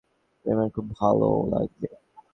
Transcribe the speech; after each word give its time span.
প্রেমের 0.45 0.69
খুব 0.69 0.85
ভালো 0.99 1.29
লাগবে। 1.51 1.89